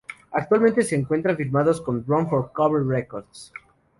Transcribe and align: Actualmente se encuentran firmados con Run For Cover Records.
Actualmente 0.31 0.81
se 0.81 0.95
encuentran 0.95 1.37
firmados 1.37 1.79
con 1.79 2.03
Run 2.03 2.27
For 2.27 2.51
Cover 2.51 2.87
Records. 2.87 3.53